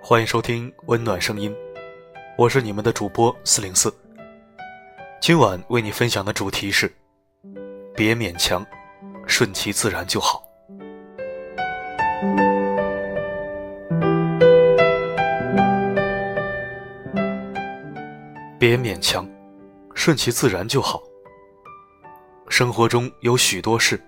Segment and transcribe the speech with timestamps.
[0.00, 1.52] 欢迎收听温暖声音，
[2.38, 3.92] 我是你们的主播四零四。
[5.20, 6.88] 今晚为你分享的主题是：
[7.96, 8.64] 别勉强，
[9.26, 10.48] 顺其自然就好。
[18.60, 19.28] 别勉强，
[19.96, 21.02] 顺其自然就好。
[22.48, 24.00] 生活中有许多事，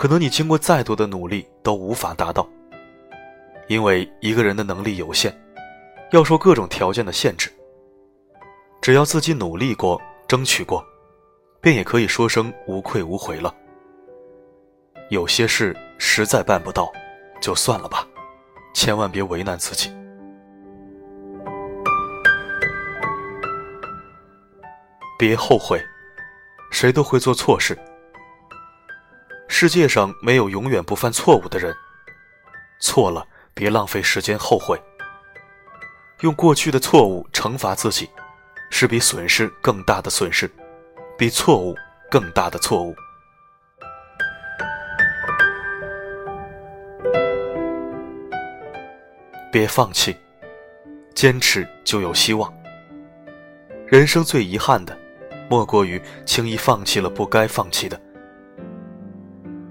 [0.00, 2.48] 可能你经过再多的努力都无法达到，
[3.68, 5.30] 因为一个人的能力有限，
[6.10, 7.52] 要受各种条件的限制。
[8.80, 10.82] 只要自己努力过、争取过，
[11.60, 13.54] 便也可以说声无愧无悔了。
[15.10, 16.90] 有些事实在办不到，
[17.38, 18.08] 就算了吧，
[18.72, 19.94] 千万别为难自己。
[25.18, 25.78] 别后悔，
[26.70, 27.78] 谁都会做错事。
[29.52, 31.74] 世界上没有永远不犯错误的人。
[32.80, 34.80] 错了，别浪费时间后悔。
[36.20, 38.08] 用过去的错误惩罚自己，
[38.70, 40.48] 是比损失更大的损失，
[41.18, 41.74] 比错误
[42.08, 42.94] 更大的错误。
[49.52, 50.16] 别放弃，
[51.12, 52.50] 坚持就有希望。
[53.88, 54.96] 人生最遗憾的。
[55.50, 58.00] 莫过于轻易放弃了不该放弃的。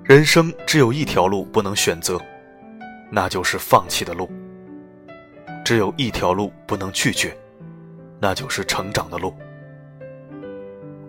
[0.09, 2.19] 人生只有一条路不能选择，
[3.11, 4.27] 那就是放弃的路；
[5.63, 7.37] 只有一条路不能拒绝，
[8.19, 9.31] 那就是成长的路。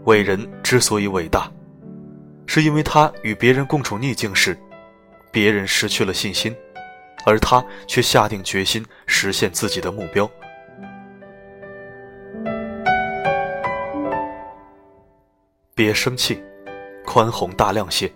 [0.04, 1.50] 伟人之所以伟大，
[2.46, 4.54] 是因为他与别人共处逆境时，
[5.32, 6.54] 别人失去了信心，
[7.24, 10.30] 而他却下定决心实现自己的目标。
[15.74, 16.44] 别生气，
[17.06, 18.12] 宽宏大量些。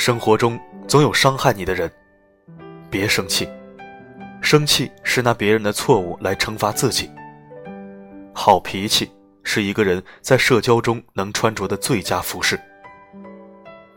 [0.00, 1.92] 生活中总有伤害你的人，
[2.88, 3.46] 别生气。
[4.40, 7.10] 生气是拿别人的错误来惩罚自己。
[8.32, 9.12] 好脾气
[9.42, 12.58] 是一个人在社交中能穿着的最佳服饰。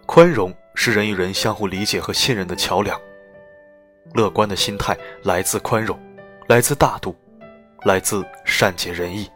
[0.05, 2.99] 宽容是人与人相互理解和信任的桥梁。
[4.13, 5.97] 乐观的心态来自宽容，
[6.49, 7.15] 来自大度，
[7.85, 9.31] 来自善解人意。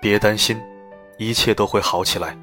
[0.00, 0.56] 别担心，
[1.18, 2.36] 一切都会好起来。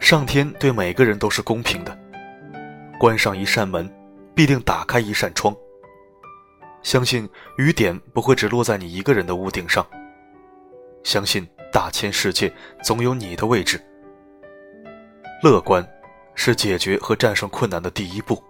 [0.00, 1.98] 上天对每个人都是公平的，
[2.98, 3.90] 关上一扇门，
[4.34, 5.54] 必定打开一扇窗。
[6.82, 9.84] 相信雨点不会只落在你一个人的屋顶上。
[11.02, 12.52] 相信大千世界
[12.82, 13.80] 总有你的位置。
[15.42, 15.86] 乐观，
[16.34, 18.42] 是解决和战胜困难的第一步。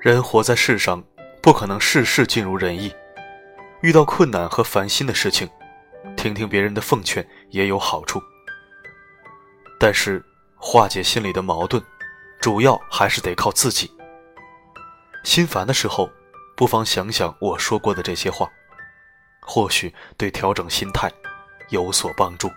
[0.00, 1.02] 人活在世上。
[1.42, 2.92] 不可能事事尽如人意，
[3.82, 5.48] 遇到困难和烦心的事情，
[6.16, 8.20] 听听别人的奉劝也有好处。
[9.78, 10.24] 但是
[10.56, 11.82] 化解心里的矛盾，
[12.40, 13.90] 主要还是得靠自己。
[15.24, 16.10] 心烦的时候，
[16.56, 18.48] 不妨想想我说过的这些话，
[19.40, 21.12] 或许对调整心态
[21.68, 22.50] 有所帮助。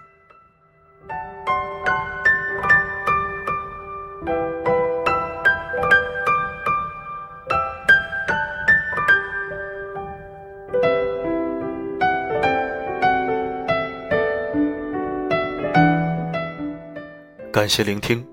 [17.60, 18.26] 感谢聆听。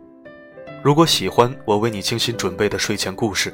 [0.84, 3.52] 如果喜欢我为你精心准备的睡前故事，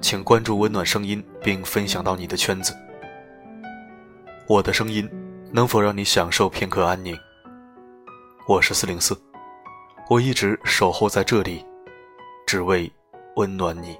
[0.00, 2.72] 请关注“温暖声音”并分享到你的圈子。
[4.46, 5.10] 我的声音
[5.50, 7.18] 能否让你享受片刻安宁？
[8.46, 9.20] 我是四零四，
[10.08, 11.66] 我一直守候在这里，
[12.46, 12.88] 只为
[13.34, 13.98] 温暖你。